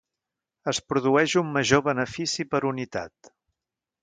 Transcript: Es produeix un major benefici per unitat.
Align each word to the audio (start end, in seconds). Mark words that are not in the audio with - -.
Es 0.71 0.79
produeix 0.93 1.35
un 1.41 1.51
major 1.57 1.83
benefici 1.89 2.47
per 2.55 2.63
unitat. 2.75 3.33